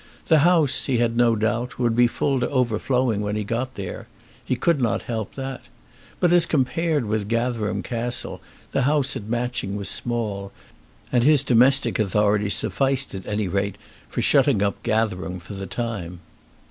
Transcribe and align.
The 0.29 0.39
house, 0.39 0.85
he 0.85 0.97
had 0.97 1.15
no 1.15 1.35
doubt, 1.35 1.77
would 1.77 1.95
be 1.95 2.07
full 2.07 2.39
to 2.39 2.49
overflowing 2.49 3.21
when 3.21 3.35
he 3.35 3.43
got 3.43 3.75
there. 3.75 4.07
He 4.43 4.55
could 4.55 4.81
not 4.81 5.03
help 5.03 5.35
that. 5.35 5.61
But 6.19 6.33
as 6.33 6.47
compared 6.47 7.05
with 7.05 7.27
Gatherum 7.29 7.83
Castle 7.83 8.41
the 8.71 8.81
house 8.81 9.15
at 9.15 9.25
Matching 9.29 9.75
was 9.75 9.89
small, 9.89 10.51
and 11.11 11.23
his 11.23 11.43
domestic 11.43 11.99
authority 11.99 12.49
sufficed 12.49 13.13
at 13.13 13.27
any 13.27 13.47
rate 13.47 13.77
for 14.09 14.23
shutting 14.23 14.63
up 14.63 14.81
Gatherum 14.81 15.39
for 15.39 15.53
the 15.53 15.67
time. 15.67 16.21